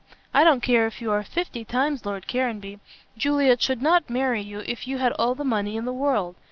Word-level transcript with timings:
I 0.33 0.43
don't 0.43 0.63
care 0.63 0.87
if 0.87 0.99
you 0.99 1.11
are 1.11 1.21
fifty 1.21 1.63
times 1.63 2.07
Lord 2.07 2.27
Caranby. 2.27 2.79
Juliet 3.19 3.61
should 3.61 3.83
not 3.83 4.09
marry 4.09 4.41
you 4.41 4.63
if 4.65 4.87
you 4.87 4.97
had 4.97 5.11
all 5.11 5.35
the 5.35 5.43
money 5.45 5.77
in 5.77 5.85
the 5.85 5.93
world. 5.93 6.37